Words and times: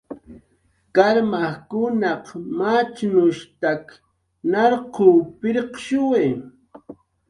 Karmajkunaq 0.95 2.25
machnushtak 2.59 3.85
narquw 4.51 5.15
pirqshuwi 5.39 6.27